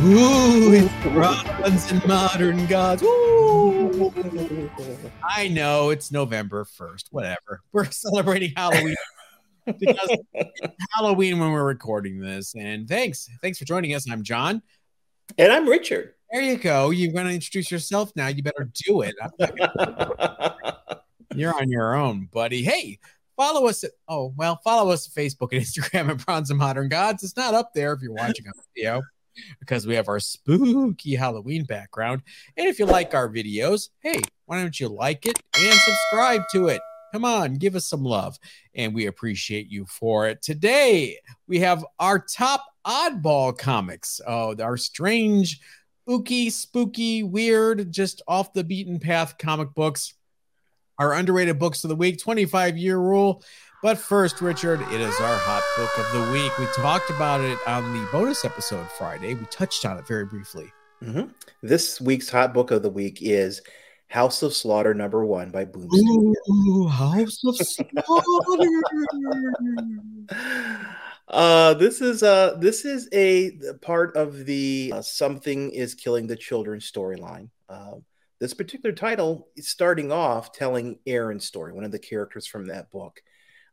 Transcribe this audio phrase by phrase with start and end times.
[0.00, 3.02] Ooh, it's bronze and modern gods.
[3.02, 4.12] Ooh.
[5.24, 7.06] I know it's November 1st.
[7.10, 7.62] Whatever.
[7.72, 8.94] We're celebrating Halloween
[9.66, 12.54] because it's Halloween when we're recording this.
[12.54, 13.28] And thanks.
[13.42, 14.08] Thanks for joining us.
[14.08, 14.62] I'm John.
[15.36, 16.14] And I'm Richard.
[16.30, 16.90] There you go.
[16.90, 18.28] You're going to introduce yourself now.
[18.28, 19.16] You better do it.
[21.34, 22.62] You're on your own, buddy.
[22.62, 23.00] Hey,
[23.36, 26.88] follow us at, oh, well, follow us at Facebook and Instagram at Bronze and Modern
[26.88, 27.24] Gods.
[27.24, 29.02] It's not up there if you're watching on video
[29.60, 32.22] because we have our spooky Halloween background.
[32.56, 36.68] And if you like our videos, hey, why don't you like it and subscribe to
[36.68, 36.80] it?
[37.12, 38.38] Come on, give us some love,
[38.74, 40.42] and we appreciate you for it.
[40.42, 44.20] Today, we have our top oddball comics.
[44.26, 45.58] Oh, our strange,
[46.02, 50.14] spooky, spooky, weird, just off the beaten path comic books.
[50.98, 53.42] Our underrated books of the week, 25 year rule.
[53.80, 56.58] But first, Richard, it is our hot book of the week.
[56.58, 59.34] We talked about it on the bonus episode Friday.
[59.34, 60.72] We touched on it very briefly.
[61.00, 61.28] Mm-hmm.
[61.62, 63.62] This week's hot book of the week is
[64.08, 65.88] House of Slaughter number one by Boom
[66.50, 68.68] Ooh, House of Slaughter.
[71.28, 76.34] uh, this is uh this is a part of the uh, something is killing the
[76.34, 77.48] children storyline.
[77.68, 77.94] Uh,
[78.40, 82.90] this particular title is starting off telling Aaron's story, one of the characters from that
[82.90, 83.20] book.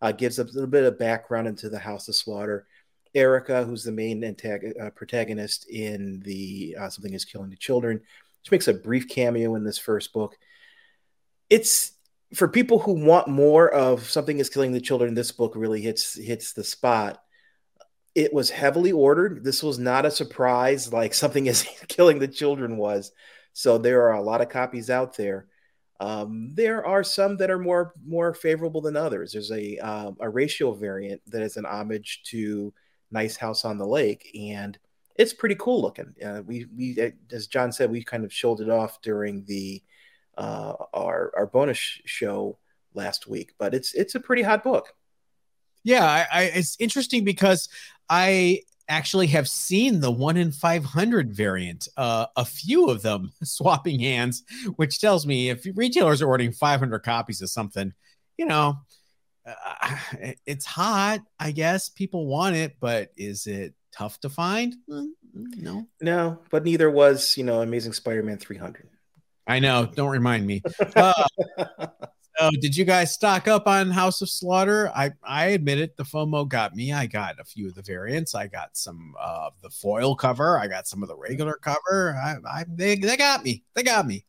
[0.06, 2.67] Uh, gives a little bit of background into the House of Slaughter.
[3.16, 8.00] Erica, who's the main antag- uh, protagonist in the uh, Something Is Killing the Children,
[8.44, 10.38] she makes a brief cameo in this first book.
[11.50, 11.94] It's
[12.36, 15.16] for people who want more of Something Is Killing the Children.
[15.16, 17.20] This book really hits hits the spot.
[18.14, 19.44] It was heavily ordered.
[19.44, 23.11] This was not a surprise like Something Is Killing the Children was.
[23.53, 25.48] So there are a lot of copies out there.
[25.99, 29.31] Um, there are some that are more more favorable than others.
[29.31, 32.73] There's a uh, a ratio variant that is an homage to
[33.11, 34.77] Nice House on the Lake, and
[35.15, 36.13] it's pretty cool looking.
[36.23, 39.81] Uh, we we as John said, we kind of showed it off during the
[40.37, 42.58] uh, our our bonus show
[42.93, 44.93] last week, but it's it's a pretty hot book.
[45.83, 47.70] Yeah, I, I, it's interesting because
[48.09, 53.99] I actually have seen the one in 500 variant, uh, a few of them swapping
[53.99, 54.43] hands,
[54.75, 57.93] which tells me if retailers are ordering 500 copies of something,
[58.37, 58.75] you know,
[59.45, 59.95] uh,
[60.45, 61.21] it's hot.
[61.39, 64.75] I guess people want it, but is it tough to find?
[64.89, 65.09] Mm,
[65.57, 68.89] no, no, but neither was, you know, Amazing Spider Man 300.
[69.47, 69.85] I know.
[69.85, 70.61] Don't remind me.
[70.95, 71.13] Uh,
[72.37, 74.91] so did you guys stock up on House of Slaughter?
[74.95, 76.93] I I admit it, the FOMO got me.
[76.93, 78.35] I got a few of the variants.
[78.35, 80.59] I got some of uh, the foil cover.
[80.59, 82.17] I got some of the regular cover.
[82.21, 83.63] I, I they they got me.
[83.73, 84.25] They got me.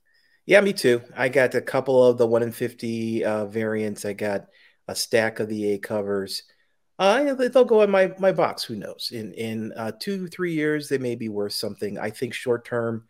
[0.46, 1.02] Yeah, me too.
[1.16, 4.04] I got a couple of the one in fifty uh, variants.
[4.04, 4.46] I got
[4.88, 6.42] a stack of the A covers.
[6.98, 8.62] Uh, they'll go in my my box.
[8.64, 9.10] Who knows?
[9.12, 11.98] In in uh, two three years, they may be worth something.
[11.98, 13.06] I think short term,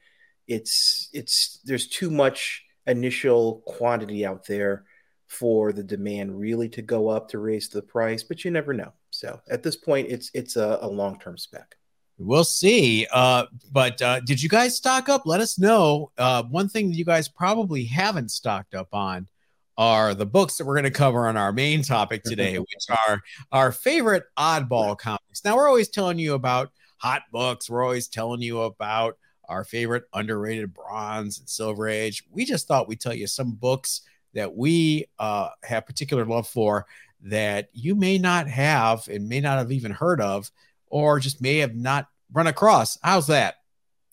[0.49, 4.85] it's it's there's too much initial quantity out there
[5.27, 8.93] for the demand really to go up to raise the price, but you never know.
[9.11, 11.77] So at this point, it's it's a, a long term spec.
[12.19, 13.07] We'll see.
[13.13, 15.27] Uh, but uh, did you guys stock up?
[15.27, 16.13] Let us know.
[16.17, 19.29] Uh, one thing that you guys probably haven't stocked up on
[19.77, 23.21] are the books that we're going to cover on our main topic today, which are
[23.53, 25.45] our favorite oddball comics.
[25.45, 27.69] Now, we're always telling you about hot books.
[27.69, 32.25] We're always telling you about our favorite underrated bronze and silver age.
[32.31, 34.03] We just thought we'd tell you some books
[34.35, 36.87] that we uh, have particular love for
[37.23, 40.51] that you may not have and may not have even heard of,
[40.89, 42.99] or just may have not run across.
[43.03, 43.57] How's that?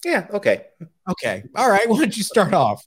[0.03, 0.27] Yeah.
[0.33, 0.65] Okay.
[1.09, 1.43] Okay.
[1.55, 1.87] All right.
[1.89, 2.85] Why don't you start off?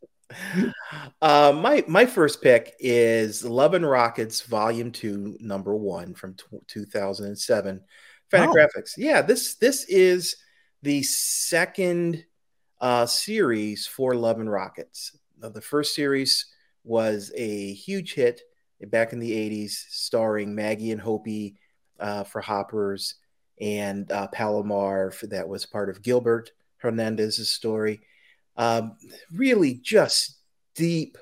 [1.22, 6.44] Uh, my my first pick is Love and Rockets Volume Two, Number One from t-
[6.66, 7.80] 2007.
[8.32, 8.94] Fantagraphics.
[8.98, 8.98] Oh.
[8.98, 10.36] Yeah, this this is
[10.82, 12.24] the second
[12.80, 15.16] uh, series for Love and Rockets.
[15.40, 16.46] Now, the first series
[16.84, 18.42] was a huge hit
[18.88, 21.54] back in the 80s, starring Maggie and Hopey
[21.98, 23.14] uh, for Hoppers
[23.60, 28.00] and uh, Palomar for, that was part of Gilbert Hernandez's story.
[28.56, 28.96] Um,
[29.32, 30.38] really just
[30.74, 31.18] deep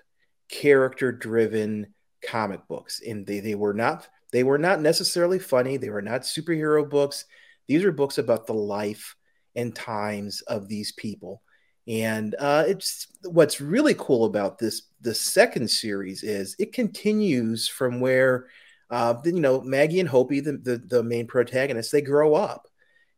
[0.48, 5.90] character driven comic books and they, they were not they were not necessarily funny they
[5.90, 7.24] were not superhero books
[7.66, 9.16] these are books about the life
[9.54, 11.42] and times of these people.
[11.86, 18.00] And uh, it's what's really cool about this the second series is it continues from
[18.00, 18.46] where
[18.90, 22.68] uh, you know Maggie and Hopey, the, the, the main protagonists, they grow up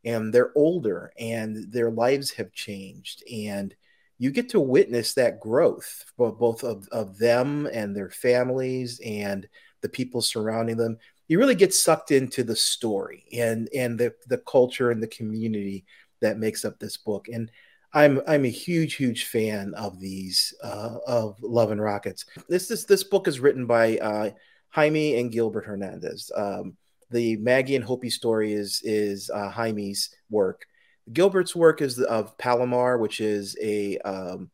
[0.05, 3.23] and they're older and their lives have changed.
[3.31, 3.75] And
[4.19, 9.47] you get to witness that growth both of, of them and their families and
[9.83, 10.99] the people surrounding them.
[11.29, 15.85] You really get sucked into the story and and the, the culture and the community
[16.21, 17.29] that makes up this book.
[17.33, 17.51] And
[17.93, 22.27] I'm I'm a huge huge fan of these uh, of Love and Rockets.
[22.49, 24.31] This this this book is written by uh,
[24.71, 26.31] Jaime and Gilbert Hernandez.
[26.37, 26.77] Um,
[27.11, 30.67] the Maggie and Hopey story is is uh, Jaime's work.
[31.13, 34.51] Gilbert's work is of Palomar, which is a um,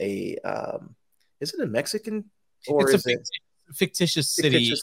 [0.00, 0.94] a um,
[1.40, 2.24] is it a Mexican
[2.66, 3.28] or it's is it
[3.74, 4.70] fictitious city?
[4.70, 4.82] Fictitious,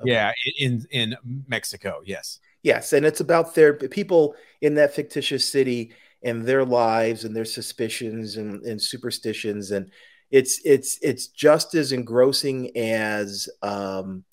[0.00, 0.10] okay.
[0.10, 1.16] Yeah, in in
[1.46, 2.00] Mexico.
[2.04, 2.40] Yes.
[2.66, 5.92] Yes, and it's about their people in that fictitious city
[6.24, 9.88] and their lives and their suspicions and, and superstitions, and
[10.32, 14.24] it's it's it's just as engrossing as um,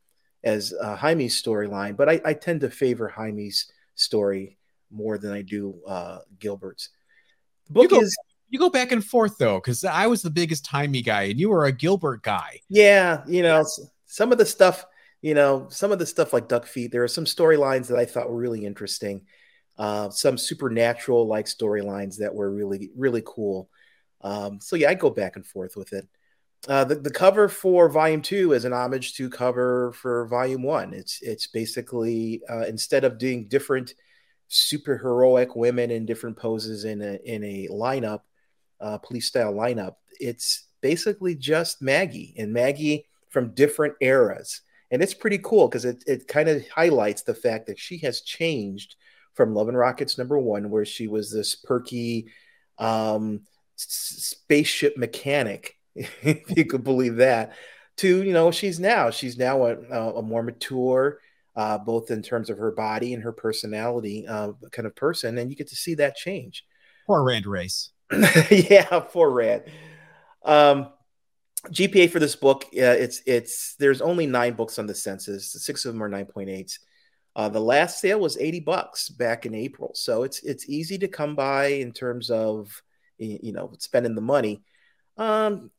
[0.43, 1.95] as uh, Jaime's storyline.
[1.95, 4.57] But I, I tend to favor Jaime's story
[4.89, 6.89] more than I do uh, Gilbert's.
[7.67, 8.17] The book you go, is
[8.49, 11.49] you go back and forth though, because I was the biggest Jaime guy and you
[11.49, 12.61] were a Gilbert guy.
[12.67, 13.85] Yeah, you know, yeah.
[14.07, 14.87] some of the stuff
[15.23, 18.03] you know, some of the stuff like Duck Feet, there are some storylines that I
[18.03, 19.21] thought were really interesting.
[19.77, 23.69] Uh, some supernatural like storylines that were really, really cool.
[24.19, 26.07] Um, so yeah, I go back and forth with it.
[26.67, 30.93] Uh, the, the cover for volume two is an homage to cover for volume one.
[30.93, 33.93] It's it's basically uh, instead of doing different
[34.49, 38.21] super heroic women in different poses in a in a lineup,
[38.81, 44.61] uh, police style lineup, it's basically just Maggie and Maggie from different eras
[44.93, 48.21] and it's pretty cool because it, it kind of highlights the fact that she has
[48.21, 48.95] changed
[49.33, 52.27] from Love and Rockets number one, where she was this perky
[52.77, 53.41] um,
[53.75, 57.53] spaceship mechanic, if you could believe that,
[57.97, 59.75] to you know she's now she's now a,
[60.17, 61.19] a more mature,
[61.55, 65.49] uh, both in terms of her body and her personality, uh, kind of person, and
[65.49, 66.65] you get to see that change.
[67.07, 67.89] Poor Rand Race.
[68.51, 69.63] yeah, poor Rand.
[70.45, 70.89] Um,
[71.67, 75.53] GPA for this book, uh, it's it's there's only nine books on the census.
[75.53, 76.77] Six of them are nine point eight.
[77.35, 81.07] Uh, the last sale was eighty bucks back in April, so it's it's easy to
[81.07, 82.81] come by in terms of
[83.17, 84.61] you know spending the money.
[85.17, 85.71] Um,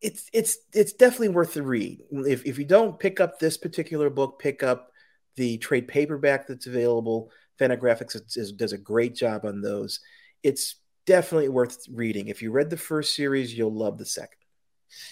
[0.00, 2.02] it's it's it's definitely worth the read.
[2.10, 4.90] If if you don't pick up this particular book, pick up
[5.36, 7.30] the trade paperback that's available.
[7.60, 10.00] Fantagraphics is, is, does a great job on those.
[10.42, 10.76] It's
[11.06, 12.28] definitely worth reading.
[12.28, 14.41] If you read the first series, you'll love the second.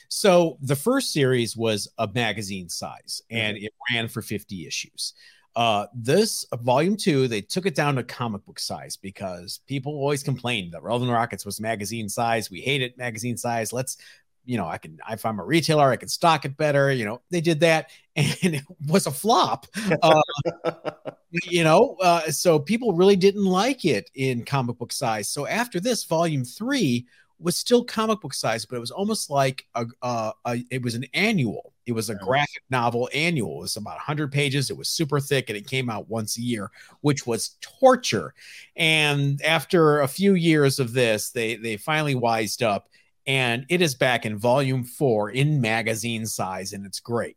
[0.08, 5.14] So the first series was a magazine size and it ran for 50 issues.
[5.56, 9.92] Uh, this uh, volume two, they took it down to comic book size because people
[9.92, 12.50] always complained that and Rockets was magazine size.
[12.50, 13.72] We hate it magazine size.
[13.72, 13.96] Let's,
[14.44, 16.92] you know, I can, if I'm a retailer, I can stock it better.
[16.92, 19.66] You know, they did that and it was a flop.
[20.02, 20.22] Uh,
[21.30, 25.28] you know, uh, so people really didn't like it in comic book size.
[25.28, 27.06] So after this, volume three
[27.40, 30.94] was still comic book size, but it was almost like a, a, a it was
[30.94, 31.72] an annual.
[31.86, 33.58] It was a graphic novel annual.
[33.58, 34.70] It was about 100 pages.
[34.70, 36.70] It was super thick and it came out once a year,
[37.00, 38.34] which was torture.
[38.76, 42.88] And after a few years of this, they they finally wised up
[43.26, 47.36] and it is back in volume 4 in magazine size and it's great.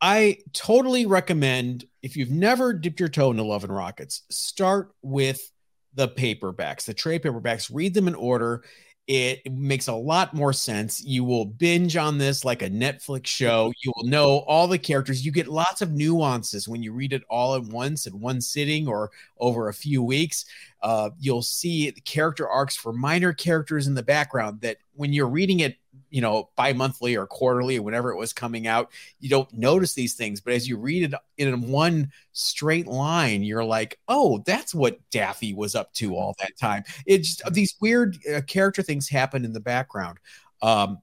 [0.00, 5.52] I totally recommend if you've never dipped your toe into Love and Rockets, start with
[5.94, 8.64] the paperbacks, the trade paperbacks, read them in order
[9.08, 11.02] it makes a lot more sense.
[11.04, 13.72] You will binge on this like a Netflix show.
[13.82, 15.26] You will know all the characters.
[15.26, 18.86] You get lots of nuances when you read it all at once in one sitting
[18.86, 20.44] or over a few weeks.
[20.82, 25.28] Uh, you'll see the character arcs for minor characters in the background that when you're
[25.28, 25.76] reading it
[26.12, 30.14] you know, bi-monthly or quarterly or whenever it was coming out, you don't notice these
[30.14, 30.42] things.
[30.42, 35.54] But as you read it in one straight line, you're like, oh, that's what Daffy
[35.54, 36.84] was up to all that time.
[37.06, 40.18] It's just, these weird uh, character things happen in the background.
[40.60, 41.00] Um,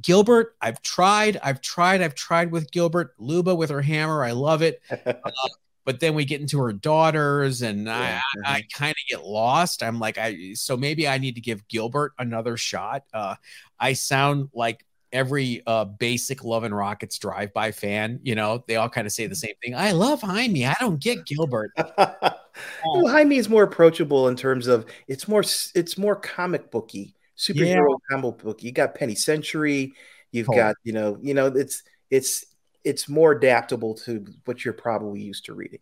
[0.00, 3.14] Gilbert, I've tried, I've tried, I've tried with Gilbert.
[3.18, 4.82] Luba with her hammer, I love it.
[5.06, 5.48] Uh,
[5.84, 8.20] but then we get into her daughters and yeah.
[8.44, 8.78] I, I mm-hmm.
[8.78, 9.82] kind of get lost.
[9.82, 13.04] I'm like, I so maybe I need to give Gilbert another shot.
[13.12, 13.34] Uh,
[13.78, 18.20] I sound like every uh, basic Love and Rockets drive by fan.
[18.22, 19.38] You know, they all kind of say the mm-hmm.
[19.38, 19.74] same thing.
[19.74, 20.66] I love Jaime.
[20.66, 21.72] I don't get Gilbert.
[21.76, 25.42] well, Jaime is more approachable in terms of it's more
[25.74, 27.96] it's more comic booky, superhero yeah.
[28.16, 28.62] comic book.
[28.62, 29.92] You got Penny Century.
[30.30, 30.54] You've oh.
[30.54, 32.46] got you know you know it's it's
[32.84, 35.80] it's more adaptable to what you're probably used to reading.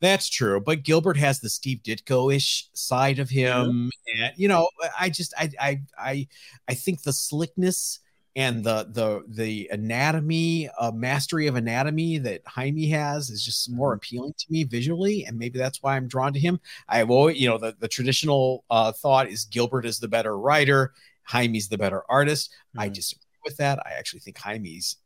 [0.00, 4.22] That's true, but Gilbert has the Steve Ditko-ish side of him, mm-hmm.
[4.22, 6.28] and you know, I just I I I
[6.68, 8.00] I think the slickness
[8.34, 13.90] and the the the anatomy, uh, mastery of anatomy that Jaime has is just more
[13.90, 13.96] mm-hmm.
[13.96, 16.60] appealing to me visually, and maybe that's why I'm drawn to him.
[16.88, 20.94] I've always, you know, the the traditional uh, thought is Gilbert is the better writer,
[21.24, 22.50] Jaime's the better artist.
[22.50, 22.80] Mm-hmm.
[22.80, 23.80] I disagree with that.
[23.84, 24.96] I actually think Jaime's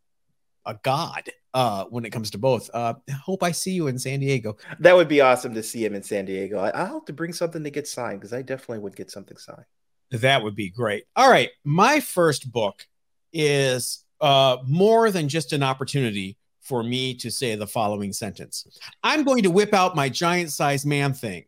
[0.66, 2.70] a god uh, when it comes to both.
[2.72, 4.56] Uh, hope I see you in San Diego.
[4.80, 6.58] That would be awesome to see him in San Diego.
[6.58, 9.36] I, I'll have to bring something to get signed because I definitely would get something
[9.36, 9.64] signed.
[10.10, 11.04] That would be great.
[11.16, 11.50] All right.
[11.64, 12.86] My first book
[13.32, 18.66] is uh, more than just an opportunity for me to say the following sentence
[19.02, 21.44] I'm going to whip out my giant sized man thing.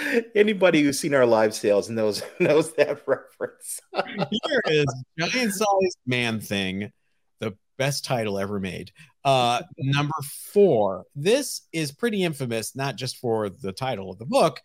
[0.35, 3.79] Anybody who's seen our live sales knows knows that reference.
[3.95, 4.85] Here is
[5.19, 6.91] giant sized man thing,
[7.39, 8.91] the best title ever made.
[9.23, 10.13] Uh, number
[10.53, 11.05] four.
[11.15, 14.61] This is pretty infamous, not just for the title of the book,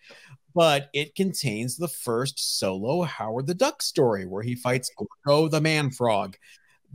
[0.55, 4.91] but it contains the first solo Howard the Duck story where he fights
[5.27, 6.37] Garko the man frog.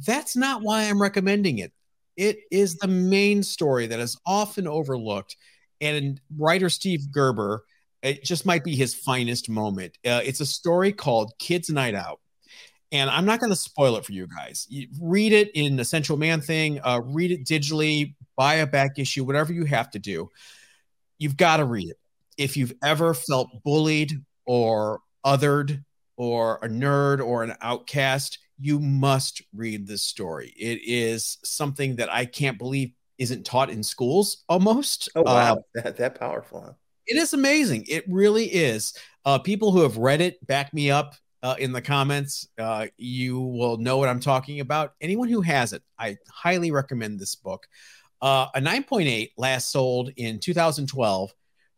[0.06, 1.72] That's not why I'm recommending it.
[2.18, 5.36] It is the main story that is often overlooked.
[5.82, 7.64] And writer Steve Gerber
[8.06, 9.98] it just might be his finest moment.
[10.06, 12.20] Uh, it's a story called Kids Night Out.
[12.92, 14.68] And I'm not going to spoil it for you guys.
[14.70, 19.24] You read it in Essential Man Thing, uh, read it digitally, buy a back issue,
[19.24, 20.30] whatever you have to do.
[21.18, 21.98] You've got to read it.
[22.38, 24.14] If you've ever felt bullied
[24.46, 25.84] or othered
[26.16, 30.54] or a nerd or an outcast, you must read this story.
[30.56, 35.10] It is something that I can't believe isn't taught in schools almost.
[35.16, 35.54] Oh, wow.
[35.54, 36.78] Uh, that, that powerful.
[37.08, 37.86] It is amazing.
[37.88, 38.94] It really is.
[39.26, 42.48] Uh, people who have read it back me up uh, in the comments.
[42.58, 44.94] Uh, you will know what I'm talking about.
[45.00, 47.68] Anyone who has it, I highly recommend this book.
[48.22, 51.32] Uh, a 9.8 last sold in 2012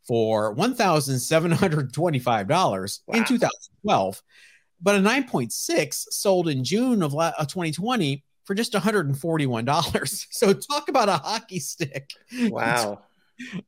[0.06, 3.14] for $1,725 wow.
[3.14, 4.22] in 2012,
[4.80, 10.26] but a 9.6 sold in June of 2020 for just $141.
[10.30, 12.14] So talk about a hockey stick.
[12.48, 13.02] Wow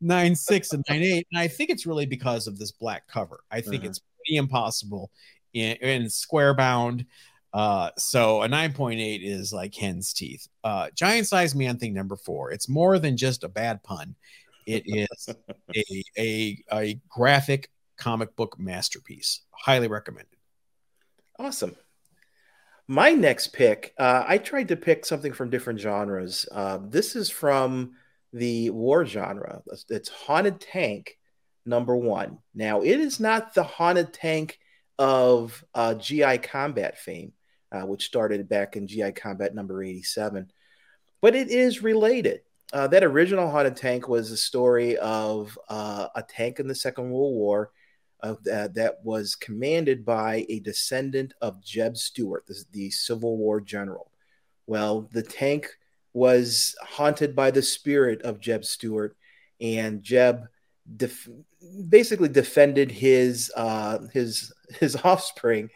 [0.00, 3.40] nine six and nine eight, and I think it's really because of this black cover.
[3.50, 3.90] I think uh-huh.
[3.90, 5.10] it's pretty impossible
[5.52, 7.06] in, in square bound.
[7.52, 10.46] Uh, so a 9.8 is like hen's teeth.
[10.62, 12.52] Uh, giant size man thing number four.
[12.52, 14.14] It's more than just a bad pun.
[14.66, 15.34] It is
[15.76, 19.40] a, a, a graphic comic book masterpiece.
[19.50, 20.36] Highly recommended.
[21.38, 21.76] Awesome.
[22.86, 26.46] My next pick, uh, I tried to pick something from different genres.
[26.50, 27.92] Uh, this is from
[28.32, 29.62] the war genre.
[29.88, 31.18] It's Haunted Tank
[31.66, 32.38] number one.
[32.54, 34.58] Now, it is not the Haunted Tank
[34.98, 37.32] of uh, GI Combat fame,
[37.72, 40.50] uh, which started back in GI Combat number 87,
[41.20, 42.40] but it is related.
[42.72, 47.10] Uh, that original Haunted Tank was a story of uh, a tank in the Second
[47.10, 47.72] World War
[48.22, 54.12] that, that was commanded by a descendant of Jeb Stuart, the, the Civil War general.
[54.66, 55.68] Well, the tank
[56.12, 59.16] was haunted by the spirit of Jeb Stuart,
[59.60, 60.48] and Jeb
[60.96, 61.28] def-
[61.88, 65.70] basically defended his uh, his his offspring.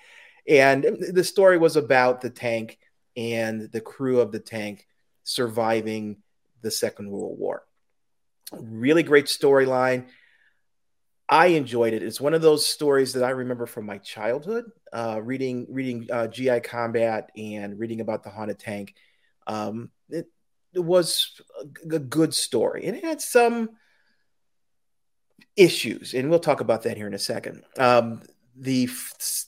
[0.46, 2.78] And the story was about the tank
[3.16, 4.86] and the crew of the tank
[5.22, 6.18] surviving
[6.60, 7.64] the Second World War.
[8.52, 10.06] Really great storyline.
[11.28, 12.02] I enjoyed it.
[12.02, 16.26] It's one of those stories that I remember from my childhood, uh, reading reading uh,
[16.26, 18.94] GI Combat and reading about the haunted tank.
[19.46, 20.26] Um, it,
[20.74, 21.40] it was
[21.90, 22.86] a, good story.
[22.86, 23.70] and It had some
[25.56, 27.62] issues, and we'll talk about that here in a second.
[27.78, 28.22] Um,
[28.56, 28.88] the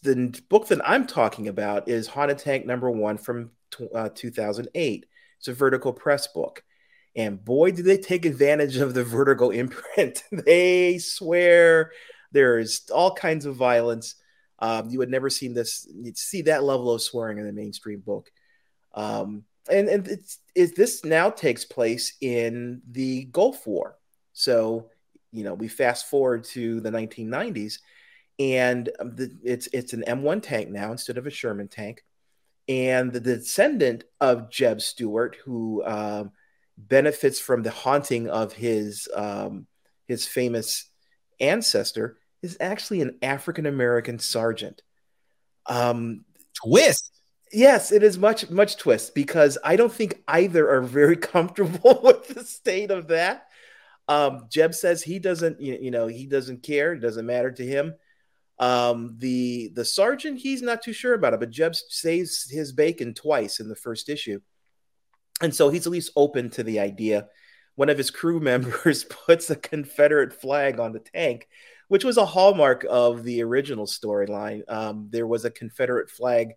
[0.02, 3.50] the book that I'm talking about is Haunted Tank number one from
[3.94, 5.06] uh, 2008.
[5.38, 6.62] It's a Vertigo Press book,
[7.14, 10.22] and boy, did they take advantage of the Vertigo imprint.
[10.32, 11.92] they swear
[12.32, 14.16] there's all kinds of violence.
[14.58, 18.00] Um, you had never seen this, you'd see that level of swearing in a mainstream
[18.00, 18.30] book.
[18.94, 23.96] Um, and and it's is this now takes place in the Gulf War.
[24.32, 24.90] So
[25.32, 27.78] you know we fast forward to the 1990s,
[28.38, 32.04] and the, it's it's an M1 tank now instead of a Sherman tank,
[32.68, 36.32] and the descendant of Jeb Stuart, who um,
[36.76, 39.66] benefits from the haunting of his um,
[40.06, 40.90] his famous
[41.40, 44.82] ancestor, is actually an African American sergeant.
[45.66, 47.15] Um, Twist
[47.52, 52.28] Yes, it is much much twist because I don't think either are very comfortable with
[52.28, 53.46] the state of that.
[54.08, 56.92] Um, Jeb says he doesn't, you, know, he doesn't care.
[56.92, 57.94] It doesn't matter to him.
[58.58, 63.14] Um, the the sergeant, he's not too sure about it, but Jeb saves his bacon
[63.14, 64.40] twice in the first issue,
[65.42, 67.28] and so he's at least open to the idea.
[67.74, 71.48] One of his crew members puts a Confederate flag on the tank,
[71.88, 74.62] which was a hallmark of the original storyline.
[74.68, 76.54] Um, there was a Confederate flag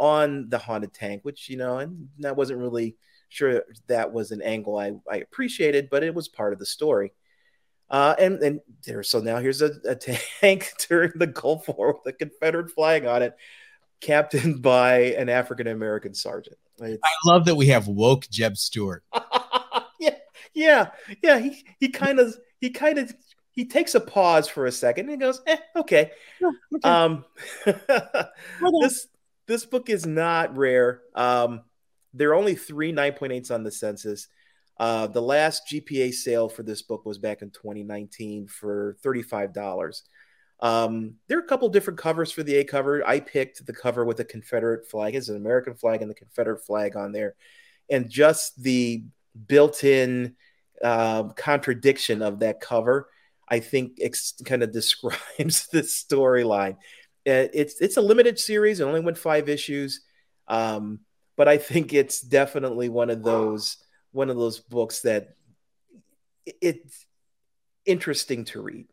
[0.00, 2.96] on the haunted tank, which you know, and I wasn't really
[3.28, 7.12] sure that was an angle I, I appreciated, but it was part of the story.
[7.90, 9.94] Uh, and and there, so now here's a, a
[10.40, 13.36] tank during the Gulf War with a Confederate flag on it.
[14.00, 16.56] captained by an African American sergeant.
[16.80, 17.02] It's...
[17.04, 19.04] I love that we have woke Jeb Stuart.
[20.00, 20.16] yeah,
[20.54, 20.90] yeah,
[21.22, 21.38] yeah.
[21.38, 23.12] He he kind of he kind of
[23.52, 26.12] he takes a pause for a second and he goes, eh, okay.
[26.42, 26.88] Oh, okay.
[26.88, 27.24] Um,
[28.80, 29.08] this
[29.50, 31.02] this book is not rare.
[31.16, 31.62] Um,
[32.14, 34.28] there are only three 9.8s on the census.
[34.78, 40.02] Uh, the last GPA sale for this book was back in 2019 for $35.
[40.60, 43.04] Um, there are a couple different covers for the A cover.
[43.04, 45.16] I picked the cover with the Confederate flag.
[45.16, 47.34] It's an American flag and the Confederate flag on there.
[47.90, 49.02] And just the
[49.48, 50.36] built in
[50.80, 53.08] uh, contradiction of that cover,
[53.48, 56.76] I think, ex- kind of describes the storyline.
[57.26, 58.80] Uh, it's it's a limited series.
[58.80, 60.00] It only went five issues,
[60.48, 61.00] um,
[61.36, 63.76] but I think it's definitely one of those
[64.12, 65.34] one of those books that
[66.46, 67.06] it's
[67.84, 68.86] interesting to read.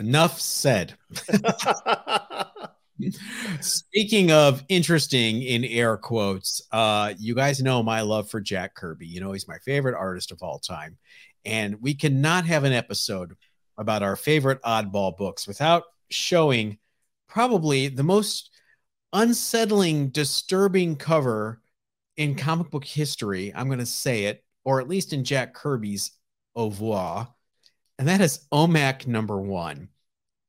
[0.00, 0.94] Enough said.
[3.60, 9.06] Speaking of interesting in air quotes, uh, you guys know my love for Jack Kirby.
[9.06, 10.98] You know, he's my favorite artist of all time.
[11.44, 13.36] And we cannot have an episode
[13.76, 16.78] about our favorite oddball books without showing
[17.28, 18.50] probably the most
[19.12, 21.60] unsettling, disturbing cover
[22.16, 23.52] in comic book history.
[23.54, 26.12] I'm going to say it, or at least in Jack Kirby's
[26.54, 27.28] au revoir,
[27.98, 29.88] and that is OMAC number one.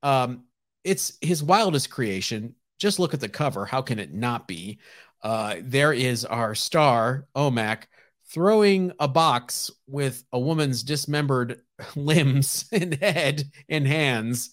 [0.03, 0.45] Um,
[0.83, 2.55] it's his wildest creation.
[2.79, 3.65] Just look at the cover.
[3.65, 4.79] How can it not be?
[5.21, 7.83] Uh, there is our star, OMAC,
[8.31, 11.61] throwing a box with a woman's dismembered
[11.95, 14.51] limbs and head and hands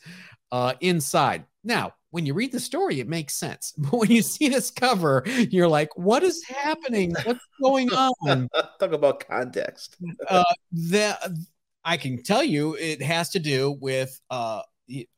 [0.50, 1.44] uh, inside.
[1.62, 3.74] Now, when you read the story, it makes sense.
[3.78, 7.14] But when you see this cover, you're like, what is happening?
[7.24, 8.48] What's going on?
[8.80, 9.98] Talk about context.
[10.30, 10.42] uh,
[10.72, 11.46] the,
[11.84, 14.62] I can tell you it has to do with uh,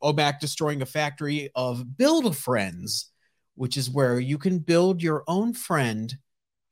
[0.03, 3.13] OMAC destroying a factory of build a friends,
[3.55, 6.13] which is where you can build your own friend.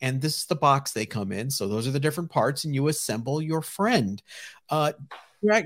[0.01, 1.50] And this is the box they come in.
[1.50, 4.22] So those are the different parts, and you assemble your friend.
[4.69, 4.91] Uh,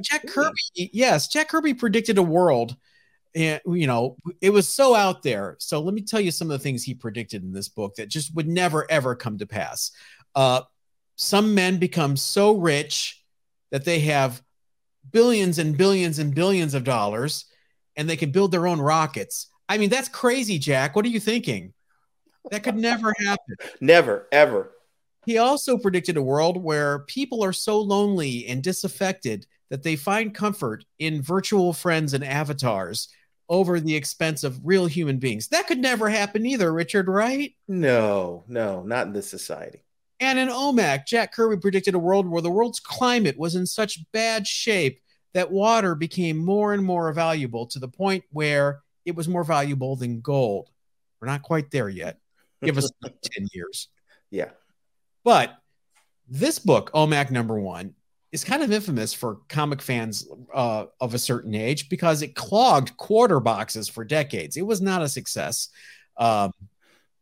[0.03, 2.75] Jack Kirby, yes, Jack Kirby predicted a world
[3.35, 5.55] and you know it was so out there.
[5.59, 8.09] So let me tell you some of the things he predicted in this book that
[8.09, 9.91] just would never ever come to pass.
[10.35, 10.61] Uh,
[11.15, 13.23] some men become so rich
[13.71, 14.41] that they have
[15.11, 17.45] billions and billions and billions of dollars
[17.95, 19.47] and they can build their own rockets.
[19.69, 20.95] I mean that's crazy jack.
[20.95, 21.73] What are you thinking?
[22.49, 23.55] That could never happen.
[23.79, 24.71] Never ever.
[25.25, 30.33] He also predicted a world where people are so lonely and disaffected that they find
[30.33, 33.07] comfort in virtual friends and avatars
[33.51, 35.49] over the expense of real human beings.
[35.49, 37.53] That could never happen either, Richard, right?
[37.67, 39.83] No, no, not in this society.
[40.21, 44.09] And in OMAC, Jack Kirby predicted a world where the world's climate was in such
[44.13, 45.01] bad shape
[45.33, 49.97] that water became more and more valuable to the point where it was more valuable
[49.97, 50.69] than gold.
[51.19, 52.19] We're not quite there yet.
[52.63, 53.89] Give us 10 years.
[54.29, 54.51] Yeah.
[55.25, 55.57] But
[56.29, 57.95] this book, OMAC number one,
[58.31, 62.95] is kind of infamous for comic fans uh, of a certain age because it clogged
[62.97, 64.57] quarter boxes for decades.
[64.57, 65.69] It was not a success.
[66.17, 66.51] Um,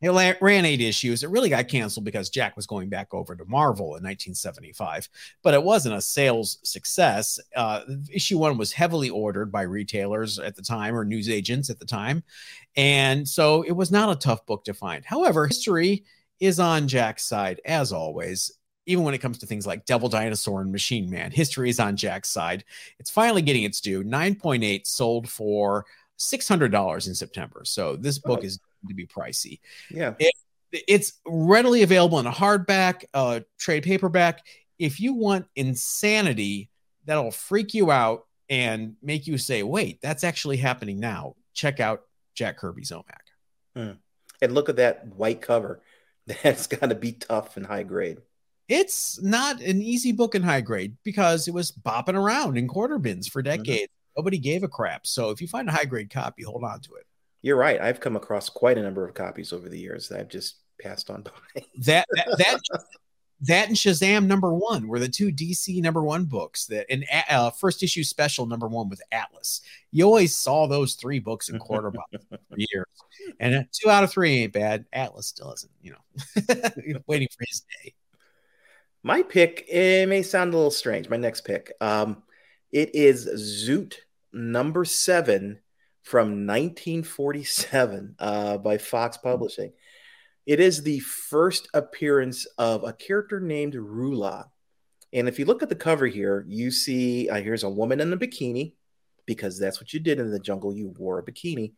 [0.02, 1.24] it ran eight issues.
[1.24, 5.10] It really got canceled because Jack was going back over to Marvel in 1975,
[5.43, 7.38] but it wasn't a sales success.
[7.54, 11.80] Uh, issue one was heavily ordered by retailers at the time or news agents at
[11.80, 12.24] the time.
[12.78, 15.04] And so it was not a tough book to find.
[15.04, 16.06] However, history
[16.39, 18.54] is on Jack's side, as always
[18.89, 21.30] even when it comes to things like Devil Dinosaur and Machine Man.
[21.30, 22.63] History is on Jack's side.
[22.97, 24.04] It's finally getting its due.
[24.04, 25.86] 9.8 sold for
[26.17, 27.62] $600 in September.
[27.65, 28.45] So this book oh.
[28.45, 29.60] is to be pricey.
[29.91, 30.15] Yeah.
[30.17, 30.34] It,
[30.71, 34.43] it's readily available in a hardback, uh, trade paperback.
[34.80, 36.71] If you want insanity
[37.06, 42.06] that'll freak you out and make you say, wait, that's actually happening now, check out
[42.34, 43.04] Jack Kirby's OMAC.
[43.75, 43.91] Hmm.
[44.41, 45.80] And look at that white cover.
[46.43, 48.19] That's got to be tough and high grade
[48.69, 52.99] it's not an easy book in high grade because it was bopping around in quarter
[52.99, 53.63] bins for mm-hmm.
[53.63, 53.91] decades.
[53.91, 54.21] Mm-hmm.
[54.21, 55.08] Nobody gave a crap.
[55.08, 57.05] So if you find a high grade copy, hold on to it.
[57.41, 57.82] You're right.
[57.82, 61.10] I've come across quite a number of copies over the years that I've just passed
[61.10, 61.32] on by.
[61.79, 62.84] that, that that
[63.41, 67.49] that and Shazam number one were the two DC number one books that and uh,
[67.51, 69.62] first issue special number one with Atlas.
[69.91, 72.86] You always saw those three books in quarter box for years,
[73.39, 74.86] and uh, two out of three ain't bad.
[74.91, 77.93] Atlas still isn't, you know, waiting for his day.
[79.03, 81.09] My pick, it may sound a little strange.
[81.09, 82.23] My next pick, um,
[82.71, 83.27] it is
[83.67, 83.95] Zoot
[84.33, 85.59] number seven
[86.03, 89.71] from 1947 uh, by Fox Publishing.
[90.45, 94.47] It is the first appearance of a character named Rulah.
[95.13, 98.12] And if you look at the cover here, you see uh, here's a woman in
[98.12, 98.73] a bikini
[99.25, 100.73] because that's what you did in the jungle.
[100.73, 101.73] You wore a bikini.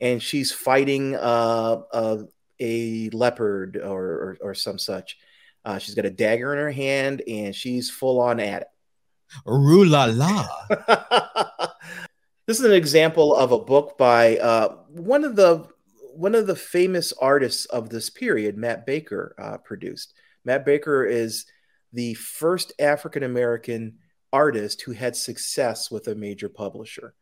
[0.00, 2.22] and she's fighting uh, uh,
[2.60, 5.18] a leopard or, or, or some such.
[5.64, 8.68] Uh, she's got a dagger in her hand, and she's full on at it.
[9.46, 10.46] Rue la la.
[12.46, 15.66] this is an example of a book by uh, one of the
[16.14, 20.12] one of the famous artists of this period, Matt Baker, uh, produced.
[20.44, 21.46] Matt Baker is
[21.92, 23.98] the first African American
[24.32, 27.14] artist who had success with a major publisher.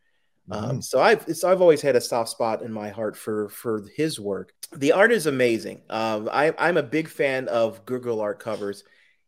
[0.49, 0.71] Mm-hmm.
[0.71, 4.19] Um, so I've I've always had a soft spot in my heart for for his
[4.19, 4.53] work.
[4.73, 5.83] The art is amazing.
[5.91, 8.85] Um, I, I'm a big fan of good girl art covers,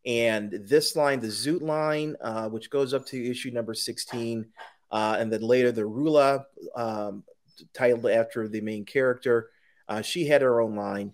[0.07, 4.46] and this line, the Zoot line, uh, which goes up to issue number 16,
[4.90, 6.44] uh, and then later the Rulah,
[6.75, 7.25] um,
[7.72, 9.51] titled after the main character.
[9.88, 11.12] Uh, she had her own line.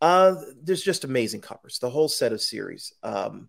[0.00, 1.78] Uh, there's just amazing covers.
[1.78, 2.92] The whole set of series.
[3.02, 3.48] Um,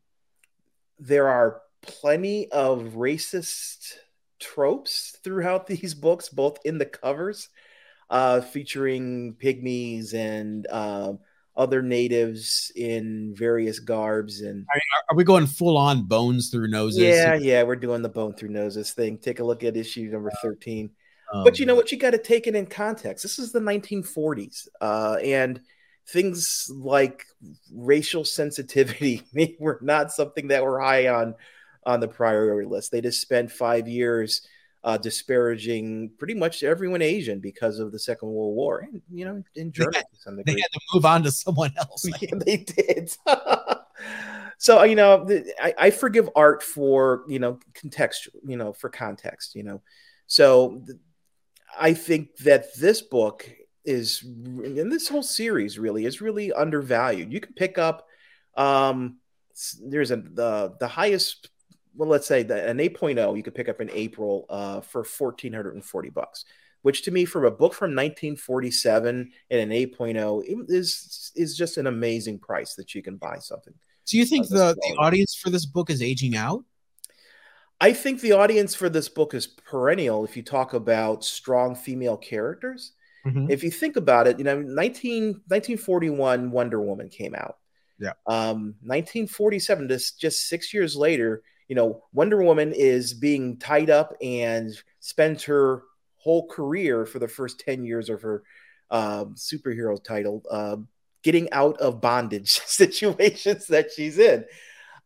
[1.00, 3.96] there are plenty of racist
[4.44, 7.50] tropes throughout these books, both in the covers,
[8.10, 11.14] uh, featuring pygmies and uh,
[11.56, 14.42] other natives in various garbs.
[14.42, 14.82] And are,
[15.14, 17.02] are, we going full on bones through noses?
[17.02, 19.18] Yeah, yeah, we're doing the bone through noses thing.
[19.18, 20.92] Take a look at issue number thirteen.
[21.32, 21.92] Um, but you know what?
[21.92, 23.24] You got to take it in context.
[23.24, 25.60] This is the 1940s, uh, and
[26.08, 27.26] things like
[27.74, 29.24] racial sensitivity
[29.60, 31.36] were not something that were high on
[31.86, 32.92] on the priority list.
[32.92, 34.48] They just spent five years
[34.84, 39.42] uh, disparaging pretty much everyone Asian because of the Second World War, and you know,
[39.56, 42.06] in Germany, they had, they had to move on to someone else.
[42.22, 43.16] yeah, they did.
[44.58, 45.26] so you know,
[45.62, 49.82] I, I, forgive art for you know context, you know, for context, you know.
[50.28, 50.84] So
[51.80, 53.50] I think that this book
[53.86, 57.32] is, and this whole series really is really undervalued.
[57.32, 58.08] You can pick up.
[58.56, 59.20] Um,
[59.82, 61.50] there's a the the highest
[61.96, 66.10] well, let's say that an 8.0 you could pick up in April uh, for 1440
[66.10, 66.46] bucks,
[66.82, 71.88] which to me, from a book from 1947 and an 8.0, is is just an
[71.88, 73.74] amazing price that you can buy something.
[74.06, 76.64] Do you think the, the audience for this book is aging out?
[77.80, 80.24] I think the audience for this book is perennial.
[80.24, 82.94] If you talk about strong female characters,
[83.26, 83.50] mm-hmm.
[83.50, 87.58] if you think about it, you know, 19, 1941 Wonder Woman came out.
[88.00, 88.14] Yeah.
[88.26, 91.44] Um, 1947, just just six years later,
[91.74, 95.82] you know, Wonder Woman is being tied up and spends her
[96.18, 98.44] whole career for the first 10 years of her
[98.92, 100.76] um, superhero title uh,
[101.24, 104.46] getting out of bondage situations that she's in.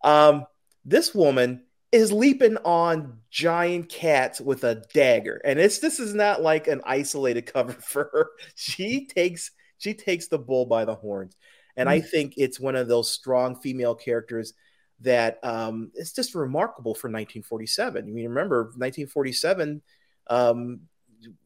[0.03, 0.45] Um,
[0.83, 6.41] this woman is leaping on giant cats with a dagger and it's this is not
[6.41, 11.37] like an isolated cover for her she takes she takes the bull by the horns
[11.77, 11.95] and mm-hmm.
[11.95, 14.51] i think it's one of those strong female characters
[15.01, 18.03] that um, it's just remarkable for 1947.
[18.03, 19.81] I mean, remember 1947,
[20.27, 20.81] um,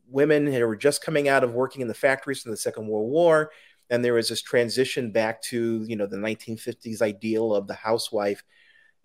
[0.07, 3.51] women were just coming out of working in the factories from the Second World War,
[3.89, 8.43] and there was this transition back to you know the 1950s ideal of the housewife,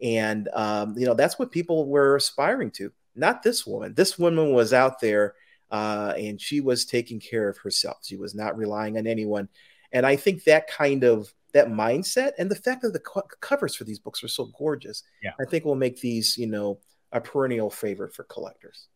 [0.03, 2.93] and um, you know that's what people were aspiring to.
[3.15, 3.95] Not this woman.
[3.95, 5.35] This woman was out there,
[5.71, 7.99] uh, and she was taking care of herself.
[8.03, 9.49] She was not relying on anyone,
[9.93, 13.75] and I think that kind of that mindset and the fact that the co- covers
[13.75, 15.33] for these books are so gorgeous yeah.
[15.41, 16.79] I think will make these you know
[17.13, 18.89] a perennial favorite for collectors.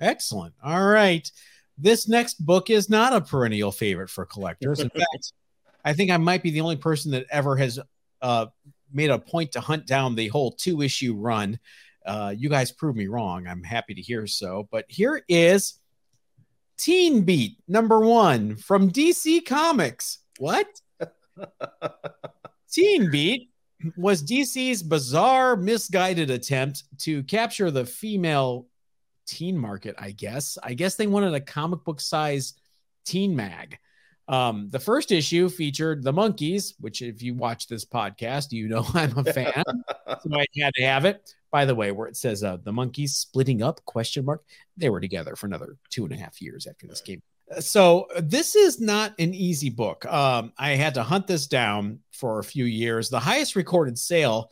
[0.00, 0.54] Excellent.
[0.62, 1.28] All right.
[1.78, 4.80] This next book is not a perennial favorite for collectors.
[4.80, 5.32] In fact
[5.86, 7.78] i think i might be the only person that ever has
[8.22, 8.46] uh,
[8.90, 11.58] made a point to hunt down the whole two issue run.
[12.06, 13.46] Uh, you guys prove me wrong.
[13.46, 14.68] I'm happy to hear so.
[14.70, 15.74] But here is
[16.78, 20.18] teen beat number one from dc comics.
[20.38, 20.66] What
[22.70, 23.50] Teen Beat
[23.96, 28.66] was DC's bizarre, misguided attempt to capture the female
[29.26, 30.58] teen market, I guess.
[30.62, 32.54] I guess they wanted a comic book size
[33.04, 33.78] teen mag.
[34.26, 38.86] Um, the first issue featured the Monkees, which, if you watch this podcast, you know
[38.94, 39.62] I'm a fan,
[40.22, 41.34] so I had to have it.
[41.50, 44.42] By the way, where it says uh, the Monkees splitting up question mark,
[44.76, 47.22] they were together for another two and a half years after this game
[47.60, 50.06] so this is not an easy book.
[50.06, 53.08] Um, I had to hunt this down for a few years.
[53.08, 54.50] The highest recorded sale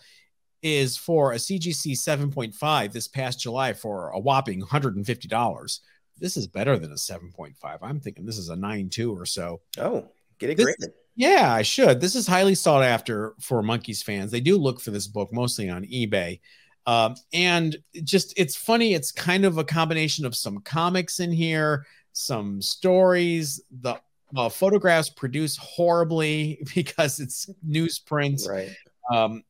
[0.63, 5.81] is for a CGC 7.5 this past July for a whopping $150.
[6.19, 7.55] This is better than a 7.5.
[7.83, 9.61] I'm thinking this is a 9.2 or so.
[9.79, 10.93] Oh, get it this, graded.
[11.17, 12.01] Yeah, I should.
[12.01, 14.31] This is highly sought after for Monkees fans.
[14.31, 16.41] They do look for this book mostly on eBay.
[16.87, 18.95] Um, and just it's funny.
[18.95, 23.61] It's kind of a combination of some comics in here, some stories.
[23.81, 24.01] The
[24.37, 28.49] uh, photographs produce horribly because it's newsprint.
[28.49, 28.75] Right.
[29.13, 29.43] Um,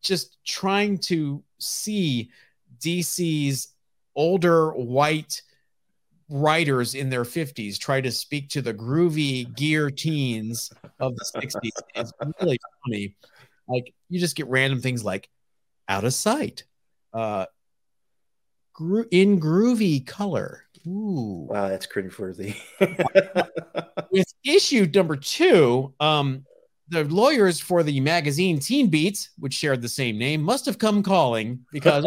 [0.00, 2.30] just trying to see
[2.78, 3.68] DC's
[4.14, 5.42] older white
[6.28, 11.70] writers in their 50s try to speak to the groovy gear teens of the 60s.
[11.94, 13.16] It's really funny.
[13.68, 15.28] Like you just get random things like
[15.88, 16.64] out of sight,
[17.12, 17.46] uh,
[18.72, 20.64] gro- in groovy color.
[20.86, 21.46] Ooh.
[21.50, 22.56] Wow, that's cringeworthy.
[24.10, 26.44] With issue number two, um,
[26.88, 31.02] the lawyers for the magazine Teen Beats, which shared the same name, must have come
[31.02, 32.06] calling because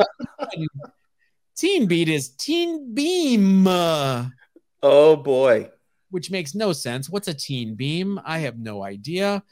[1.57, 3.67] Teen Beat is Teen Beam.
[3.67, 5.69] oh boy,
[6.11, 7.09] which makes no sense.
[7.09, 8.19] What's a teen beam?
[8.23, 9.43] I have no idea.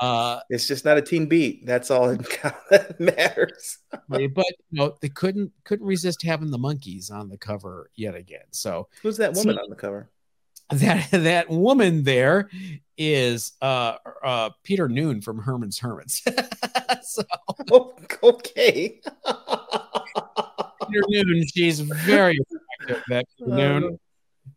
[0.00, 1.64] Uh, it's just not a teen beat.
[1.66, 2.08] That's all
[2.70, 3.78] that matters.
[4.08, 4.30] but you
[4.72, 8.44] know, they couldn't couldn't resist having the Monkees on the cover yet again.
[8.50, 10.10] So who's that woman on the cover?
[10.70, 12.50] That that woman there
[12.98, 16.22] is uh uh Peter Noone from Herman's Hermits.
[17.02, 17.22] so
[17.70, 19.00] oh, okay.
[20.88, 22.38] Peter Noone, she's very
[22.78, 23.02] effective.
[23.08, 23.98] That Peter Noone.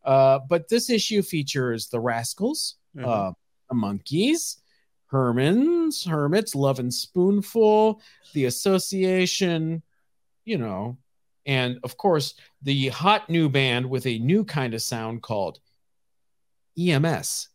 [0.03, 3.05] Uh, but this issue features the Rascals, Mhm.
[3.07, 3.31] uh,
[3.69, 4.57] the Monkees,
[5.09, 8.01] Herman's, Hermits, Lovin' Spoonful,
[8.33, 9.81] the Association,
[10.45, 10.97] you know,
[11.45, 15.59] and of course, the hot new band with a new kind of sound called
[16.77, 17.49] EMS.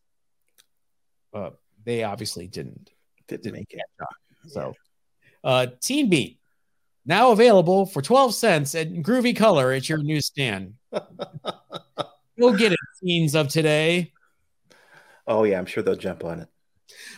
[1.33, 1.51] Uh,
[1.85, 2.91] they obviously didn't.
[3.29, 3.81] Didn't make it.
[4.49, 4.75] So,
[5.43, 6.39] uh, Teen Beat
[7.07, 10.75] now available for 12 cents at Groovy Color at your newsstand.
[10.93, 14.13] Go get it, teens of today.
[15.27, 16.49] Oh yeah, I'm sure they'll jump on it.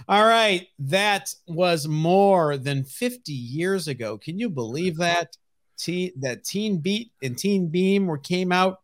[0.09, 4.18] All right, that was more than 50 years ago.
[4.18, 5.37] Can you believe that?
[5.79, 8.79] Teen, that Teen Beat and Teen Beam were came out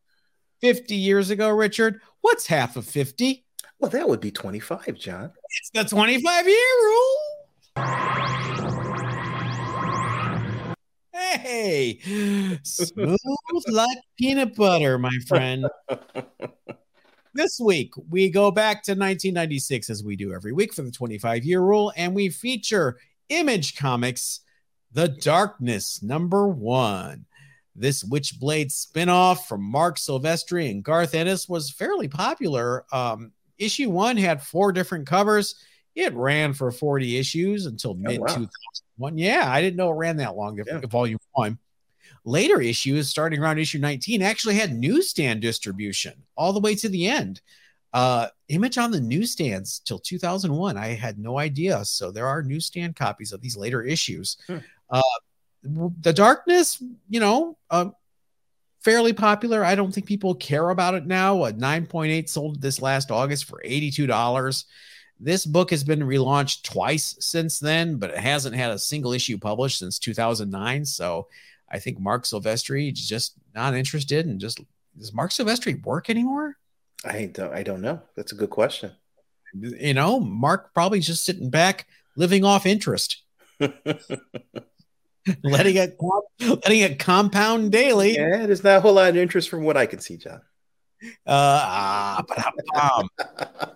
[0.61, 2.01] 50 years ago, Richard.
[2.21, 3.45] What's half of 50?
[3.79, 5.33] Well, that would be 25, John.
[5.59, 7.17] It's the 25 year rule.
[11.13, 11.99] Hey,
[12.63, 13.19] smooth
[13.69, 15.67] like peanut butter, my friend.
[17.35, 21.45] This week, we go back to 1996 as we do every week for the 25
[21.45, 22.99] year rule, and we feature
[23.31, 24.41] Image Comics
[24.93, 27.25] The Darkness number one.
[27.75, 32.85] This Witchblade spinoff from Marc Silvestri and Garth Ennis was fairly popular.
[32.93, 35.55] Um, issue one had four different covers.
[35.95, 38.27] It ran for 40 issues until mid wow.
[38.27, 39.17] 2001.
[39.17, 40.81] Yeah, I didn't know it ran that long, Yeah.
[40.81, 41.59] volume one.
[42.25, 47.07] Later issues, starting around issue 19, actually had newsstand distribution all the way to the
[47.07, 47.41] end.
[47.93, 50.77] Uh, image on the newsstands till 2001.
[50.77, 51.85] I had no idea.
[51.85, 54.37] So there are newsstand copies of these later issues.
[54.47, 54.59] Hmm.
[54.89, 55.03] Uh,
[55.63, 57.91] the Darkness, you know, uh,
[58.83, 59.65] fairly popular.
[59.65, 61.45] I don't think people care about it now.
[61.45, 64.65] A 9.8 sold this last August for $82.
[65.21, 69.39] This book has been relaunched twice since then, but it hasn't had a single issue
[69.39, 70.85] published since 2009.
[70.85, 71.29] So
[71.73, 74.61] I think Marc Silvestri is just not interested and just
[74.99, 76.57] does Marc Silvestri work anymore?
[77.05, 77.53] I don't.
[77.53, 78.03] I don't know.
[78.15, 78.93] That's a good question.
[79.55, 83.23] You know, Marc probably just sitting back, living off interest,
[83.59, 83.75] letting
[85.77, 85.97] it
[86.41, 88.15] letting it compound daily.
[88.15, 90.41] Yeah, there's not a whole lot of interest from what I can see, John.
[91.27, 92.23] Uh, ah.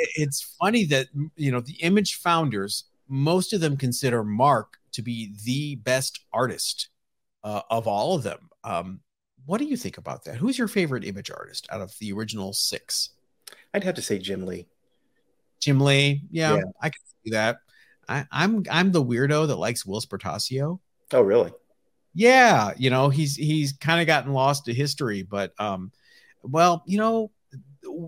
[0.00, 5.02] It- it's funny that you know the image founders most of them consider marc to
[5.02, 6.88] be the best artist
[7.44, 9.00] uh, of all of them um,
[9.46, 12.52] what do you think about that who's your favorite image artist out of the original
[12.52, 13.10] six
[13.72, 14.66] I'd have to say Jim Lee.
[15.60, 16.62] jim lee yeah, Yeah.
[16.82, 17.58] i can see that
[18.08, 20.80] I, i'm i'm the weirdo that likes Whilce Portacio.
[21.12, 21.52] Oh, really?
[22.14, 25.92] yeah you know he's he's kind of gotten lost to history but um
[26.42, 27.30] well you know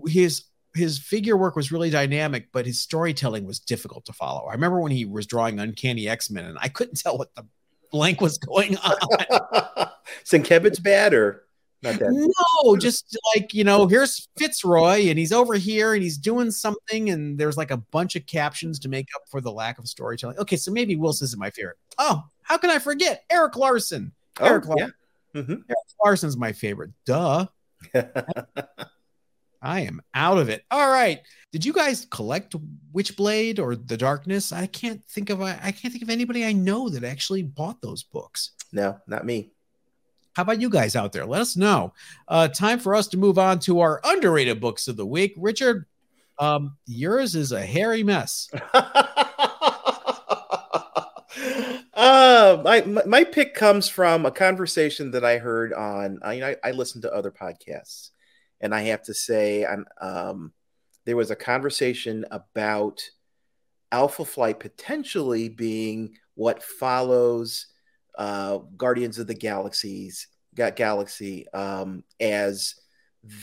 [0.07, 4.53] his his figure work was really dynamic but his storytelling was difficult to follow i
[4.53, 7.45] remember when he was drawing uncanny x-men and i couldn't tell what the
[7.91, 8.95] blank was going on.
[10.25, 11.43] Sinkevich's bad or
[11.83, 12.11] not that?
[12.63, 17.09] no just like you know here's fitzroy and he's over here and he's doing something
[17.09, 20.37] and there's like a bunch of captions to make up for the lack of storytelling.
[20.37, 21.77] Okay so maybe wilson isn't my favorite.
[21.97, 23.23] Oh how can i forget?
[23.29, 24.11] Erik larsen.
[24.39, 24.87] Oh, Eric yeah.
[25.35, 25.63] Mhm.
[26.03, 26.91] larsen's my favorite.
[27.05, 27.47] Duh
[29.61, 30.63] I am out of it.
[30.71, 31.21] All right.
[31.51, 32.55] Did you guys collect
[32.93, 34.51] Witchblade or The Darkness?
[34.51, 38.03] I can't think of I can't think of anybody I know that actually bought those
[38.03, 38.51] books.
[38.71, 39.51] no, not me.
[40.33, 41.25] How about you guys out there?
[41.25, 41.93] Let us know.
[42.25, 45.33] Uh, time for us to move on to our underrated books of the week.
[45.35, 45.85] Richard,
[46.39, 48.49] um, yours is a hairy mess.
[51.93, 56.19] uh, my, my my pick comes from a conversation that I heard on.
[56.23, 58.11] I I, I listen to other podcasts,
[58.61, 60.53] and I have to say, I'm, um,
[61.05, 63.01] there was a conversation about
[63.91, 67.67] Alpha Flight potentially being what follows
[68.17, 72.75] uh, Guardians of the Galaxies got Galaxy um, as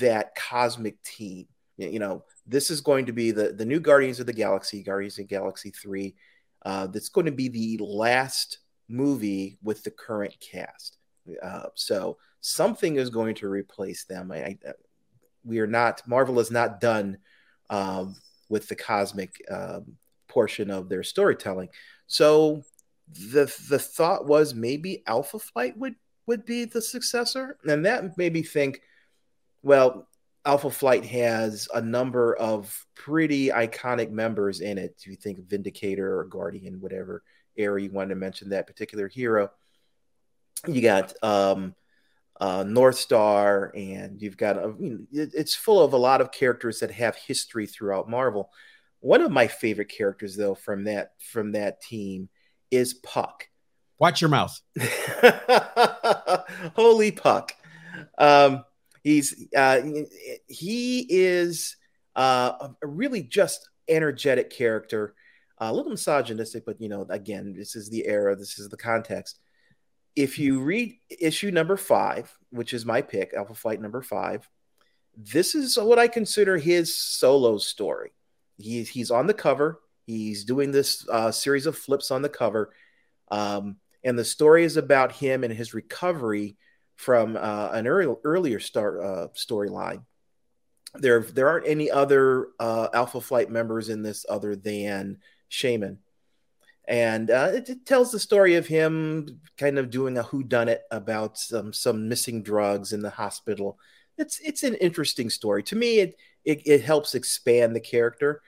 [0.00, 1.46] that cosmic team.
[1.76, 5.18] You know, this is going to be the the new Guardians of the Galaxy, Guardians
[5.18, 6.16] of Galaxy three.
[6.64, 10.96] Uh, that's going to be the last movie with the current cast.
[11.40, 14.32] Uh, so something is going to replace them.
[14.32, 14.56] I, I,
[15.44, 17.18] we are not Marvel is not done
[17.70, 18.16] um,
[18.48, 19.96] with the cosmic um,
[20.28, 21.68] portion of their storytelling.
[22.06, 22.62] So
[23.12, 25.94] the the thought was maybe Alpha Flight would
[26.26, 28.80] would be the successor, and that made me think.
[29.62, 30.06] Well,
[30.44, 34.96] Alpha Flight has a number of pretty iconic members in it.
[35.02, 37.22] Do you think Vindicator or Guardian, whatever
[37.56, 39.50] area you wanted to mention that particular hero?
[40.66, 41.74] You got um,
[42.40, 46.32] uh, Northstar, and you've got a, you know, it, it's full of a lot of
[46.32, 48.50] characters that have history throughout Marvel.
[49.00, 52.28] One of my favorite characters, though, from that from that team
[52.70, 53.48] is Puck.
[53.98, 54.58] Watch your mouth.
[56.76, 57.52] Holy Puck.
[58.16, 58.64] Um,
[59.02, 59.80] he's uh,
[60.46, 61.76] he is
[62.14, 65.14] uh, a really just energetic character,
[65.58, 69.40] a little misogynistic, but you know, again, this is the era, this is the context.
[70.18, 74.50] If you read issue number five, which is my pick, Alpha Flight number five,
[75.16, 78.10] this is what I consider his solo story.
[78.56, 79.78] He's on the cover.
[80.08, 82.74] He's doing this uh, series of flips on the cover,
[83.30, 86.56] um, and the story is about him and his recovery
[86.96, 90.02] from uh, an early, earlier uh, storyline.
[90.94, 96.00] There, there aren't any other uh, Alpha Flight members in this other than Shaman,
[96.88, 101.36] and uh, it, it, tells the story of him kind of doing a whodunit about
[101.36, 103.78] some some missing drugs in the hospital.
[104.16, 105.98] It's it's an interesting story to me.
[105.98, 108.40] It it, it helps expand the character,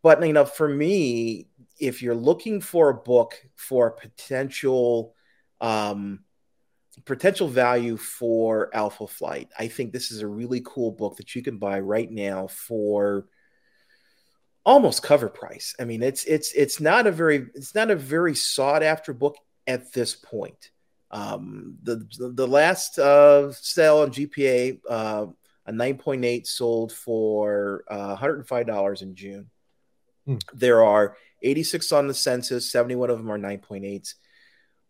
[0.00, 1.48] but you know, for me,
[1.80, 5.16] if you're looking for a book for potential
[5.60, 6.20] um,
[7.04, 9.48] potential value for Alpha Flight.
[9.58, 13.26] I think this is a really cool book that you can buy right now for
[14.64, 15.74] almost cover price.
[15.80, 19.36] I mean, it's it's it's not a very it's not a very sought after book
[19.66, 20.70] at this point.
[21.10, 25.26] Um, the the last uh, sale on GPA, uh,
[25.66, 29.50] a 9.8 sold for uh, $105 in June.
[30.26, 30.36] Hmm.
[30.54, 34.14] There are 86 on the census, 71 of them are 9.8s.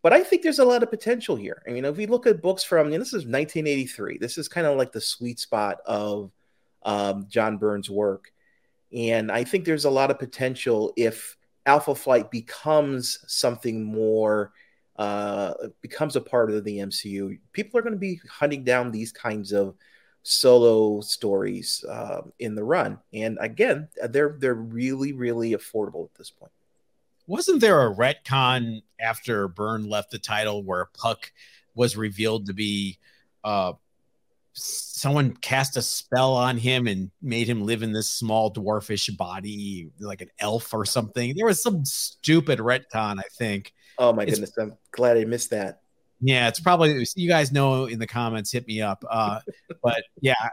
[0.02, 1.62] But I think there's a lot of potential here.
[1.66, 4.18] I mean, if we look at books from, this is 1983.
[4.18, 6.32] This is kind of like the sweet spot of
[6.82, 8.32] um, John Byrne's work.
[8.94, 14.52] And I think there's a lot of potential if Alpha Flight becomes something more,
[14.96, 17.38] uh, becomes a part of the MCU.
[17.52, 19.74] People are going to be hunting down these kinds of
[20.22, 22.98] solo stories uh, in the run.
[23.12, 26.52] And again, they're they're really really affordable at this point
[27.26, 31.33] wasn't there a retcon after Byrne left the title where Puck
[31.74, 32.98] was revealed to be
[33.44, 33.72] uh
[34.54, 39.90] someone cast a spell on him and made him live in this small dwarfish body
[39.98, 41.34] like an elf or something.
[41.36, 43.72] There was some stupid retcon, I think.
[43.98, 45.80] Oh my it's, goodness, I'm glad I missed that.
[46.20, 49.04] Yeah, it's probably you guys know in the comments, hit me up.
[49.08, 49.40] Uh,
[49.82, 50.50] but yeah,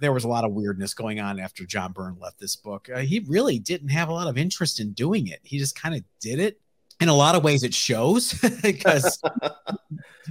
[0.00, 2.88] there was a lot of weirdness going on after John Byrne left this book.
[2.92, 5.40] Uh, he really didn't have a lot of interest in doing it.
[5.42, 6.60] He just kind of did it.
[7.00, 8.32] In a lot of ways, it shows
[8.62, 9.20] because,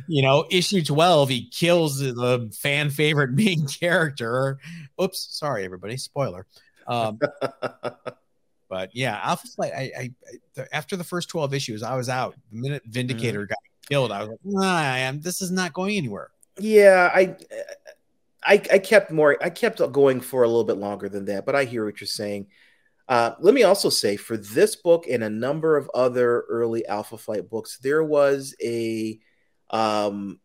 [0.07, 4.57] you know, issue 12, he kills the fan favorite main character.
[5.01, 5.97] Oops, sorry, everybody.
[5.97, 6.47] Spoiler.
[6.87, 7.19] Um,
[8.69, 10.11] but yeah, Alpha Flight, I, I,
[10.57, 12.35] I, after the first 12 issues, I was out.
[12.51, 13.49] The minute Vindicator mm-hmm.
[13.49, 16.31] got killed, I was like, nah, I am, this is not going anywhere.
[16.57, 17.35] Yeah, I
[18.45, 19.37] I, I kept more.
[19.41, 22.07] I kept going for a little bit longer than that, but I hear what you're
[22.07, 22.47] saying.
[23.07, 27.17] Uh, let me also say for this book and a number of other early Alpha
[27.17, 29.19] Flight books, there was a
[29.69, 30.39] um,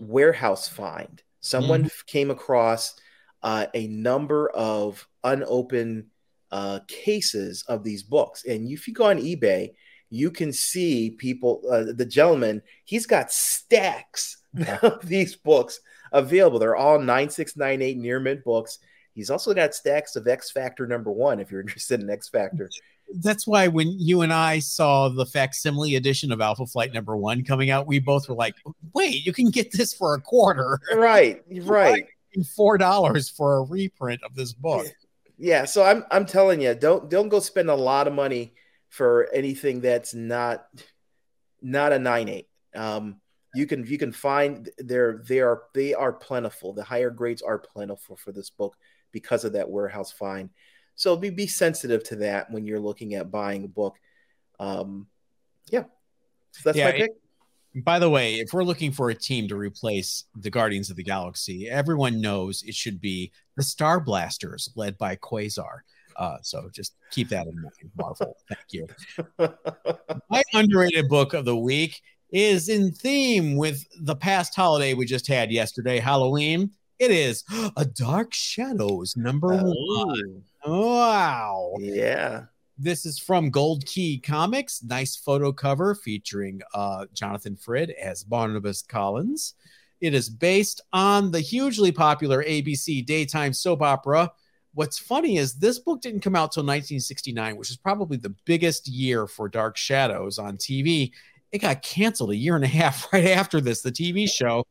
[0.00, 1.22] warehouse find.
[1.40, 2.06] Someone mm.
[2.06, 2.94] came across
[3.42, 6.06] uh, a number of unopened
[6.50, 9.70] uh, cases of these books, and if you go on eBay,
[10.10, 11.62] you can see people.
[11.70, 14.38] Uh, the gentleman, he's got stacks
[14.82, 15.80] of these books
[16.12, 16.58] available.
[16.58, 18.78] They're all 9698 near mint books.
[19.14, 22.68] He's also got stacks of X Factor number one if you're interested in X Factor.
[23.16, 27.44] That's why when you and I saw the facsimile edition of Alpha Flight number one
[27.44, 28.54] coming out, we both were like,
[28.92, 30.80] wait, you can get this for a quarter.
[30.94, 32.06] Right, right.
[32.56, 34.86] Four dollars for a reprint of this book.
[35.38, 38.54] Yeah, so I'm I'm telling you, don't don't go spend a lot of money
[38.88, 40.66] for anything that's not
[41.62, 42.48] not a nine eight.
[42.74, 43.20] Um,
[43.54, 46.72] you can you can find they're they are they are plentiful.
[46.72, 48.76] The higher grades are plentiful for this book
[49.14, 50.50] because of that warehouse fine.
[50.96, 53.96] So be be sensitive to that when you're looking at buying a book.
[54.60, 55.06] Um,
[55.70, 55.84] yeah,
[56.50, 57.10] so that's yeah, my pick.
[57.76, 61.02] By the way, if we're looking for a team to replace the Guardians of the
[61.02, 65.80] Galaxy, everyone knows it should be the Star Blasters, led by Quasar.
[66.16, 68.36] Uh, so just keep that in mind, Marvel.
[68.48, 68.86] Thank you.
[70.30, 72.00] My underrated book of the week
[72.30, 76.70] is in theme with the past holiday we just had yesterday, Halloween.
[76.98, 77.44] It is
[77.76, 80.04] a Dark Shadows number Oh.
[80.04, 80.42] one.
[80.64, 81.74] Wow.
[81.78, 82.44] Yeah.
[82.78, 84.82] This is from Gold Key Comics.
[84.82, 89.54] Nice photo cover featuring uh, Jonathan Frid as Barnabas Collins.
[90.00, 94.30] It is based on the hugely popular ABC daytime soap opera.
[94.74, 98.88] What's funny is this book didn't come out till 1969, which is probably the biggest
[98.88, 101.12] year for Dark Shadows on TV.
[101.52, 104.64] It got canceled a year and a half right after this, the TV show.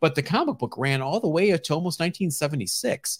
[0.00, 3.18] But the comic book ran all the way up to almost 1976.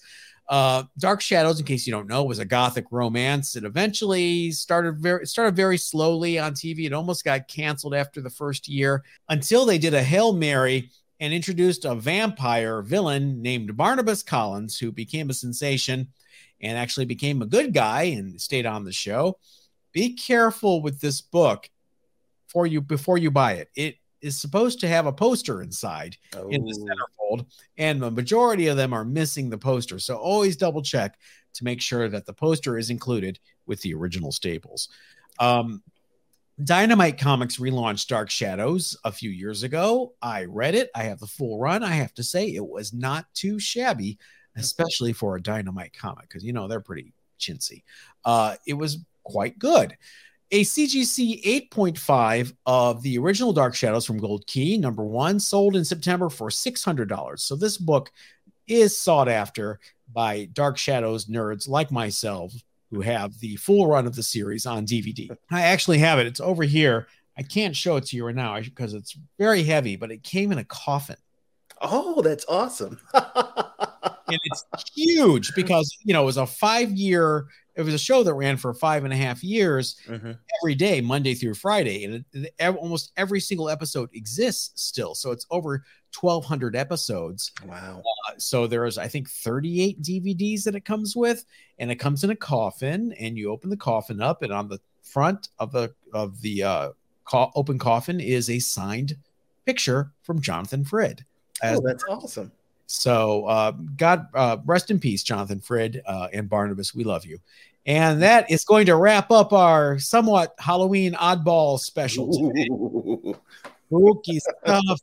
[0.49, 3.55] Uh, Dark Shadows, in case you don't know, was a gothic romance.
[3.55, 6.87] It eventually started very started very slowly on TV.
[6.87, 11.33] It almost got canceled after the first year until they did a Hail Mary and
[11.33, 16.09] introduced a vampire villain named Barnabas Collins, who became a sensation
[16.61, 19.39] and actually became a good guy and stayed on the show.
[19.93, 21.71] Be careful with this book
[22.49, 23.71] for you before you buy it.
[23.77, 26.17] It is supposed to have a poster inside
[26.51, 26.85] in the Oh.
[27.37, 27.47] centerfold,
[27.79, 29.99] and the majority of them are missing the poster.
[29.99, 31.19] So always double check
[31.55, 34.89] to make sure that the poster is included with the original staples.
[35.39, 35.83] Um,
[36.63, 40.13] Dynamite Comics relaunched Dark Shadows a few years ago.
[40.21, 40.91] I read it.
[40.95, 41.83] I have the full run.
[41.83, 44.19] I have to say it was not too shabby,
[44.57, 47.83] especially for a Dynamite comic because you know they're pretty chintzy.
[48.27, 49.97] Uh, it was quite good.
[50.53, 55.85] A CGC 8.5 of the original Dark Shadows from Gold Key, number one, sold in
[55.85, 57.39] September for $600.
[57.39, 58.11] So this book
[58.67, 59.79] is sought after
[60.13, 62.53] by Dark Shadows nerds like myself
[62.91, 65.31] who have the full run of the series on DVD.
[65.53, 66.27] I actually have it.
[66.27, 67.07] It's over here.
[67.39, 70.51] I can't show it to you right now because it's very heavy, but it came
[70.51, 71.17] in a coffin.
[71.81, 72.99] Oh, that's awesome.
[73.15, 77.47] and it's huge because you know it was a five year
[77.77, 80.37] it was a show that ran for five and a half years Mhm.
[80.61, 85.31] every day monday through friday and it, it- almost every single episode exists still so
[85.31, 85.85] it's over
[86.21, 88.03] 1200 episodes Wow.
[88.29, 91.45] Uh, so there's i think 38 dvds that it comes with
[91.79, 94.81] and it comes in a coffin and you open the coffin up and on the
[95.03, 96.91] front of the of the uh
[97.25, 99.17] co- open coffin is a signed
[99.65, 101.25] picture from jonathan frid
[101.63, 102.51] as Oh, that's awesome.
[102.93, 106.93] So, uh, God, uh, rest in peace, Jonathan Frid uh, and Barnabas.
[106.93, 107.39] We love you.
[107.87, 112.33] And that is going to wrap up our somewhat Halloween oddball special.
[113.87, 115.01] Spooky stuff.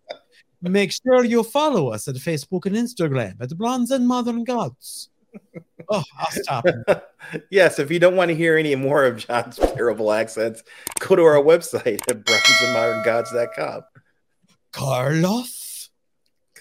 [0.62, 5.08] Make sure you follow us at Facebook and Instagram at Blondes and Modern Gods.
[5.90, 6.66] Oh, I'll stop.
[7.50, 10.62] yes, if you don't want to hear any more of John's terrible accents,
[11.00, 13.84] go to our website at bronzeandmoderngods.com.
[14.74, 15.67] Karloff.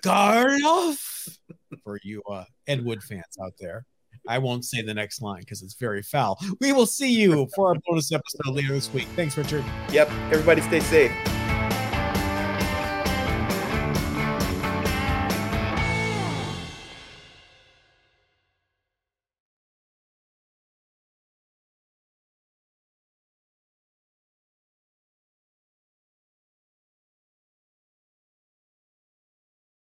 [0.06, 1.38] Karloff.
[1.82, 3.84] For you uh, Ed Wood fans out there.
[4.28, 6.38] I won't say the next line because it's very foul.
[6.60, 9.06] We will see you for our bonus episode later this week.
[9.14, 9.64] Thanks, Richard.
[9.92, 11.12] Yep, everybody stay safe.